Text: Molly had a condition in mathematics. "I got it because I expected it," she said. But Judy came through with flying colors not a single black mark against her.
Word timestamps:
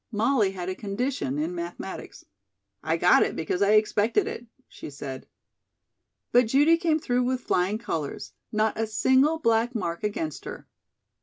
Molly 0.11 0.53
had 0.53 0.67
a 0.67 0.73
condition 0.73 1.37
in 1.37 1.53
mathematics. 1.53 2.25
"I 2.81 2.97
got 2.97 3.21
it 3.21 3.35
because 3.35 3.61
I 3.61 3.73
expected 3.73 4.25
it," 4.27 4.47
she 4.67 4.89
said. 4.89 5.27
But 6.31 6.47
Judy 6.47 6.77
came 6.77 6.97
through 6.97 7.21
with 7.25 7.41
flying 7.41 7.77
colors 7.77 8.33
not 8.51 8.79
a 8.79 8.87
single 8.87 9.37
black 9.37 9.75
mark 9.75 10.03
against 10.03 10.45
her. 10.45 10.67